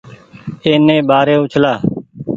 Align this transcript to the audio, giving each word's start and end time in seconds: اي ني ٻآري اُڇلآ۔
اي 0.63 0.71
ني 0.85 0.95
ٻآري 1.07 1.35
اُڇلآ۔ 1.43 1.73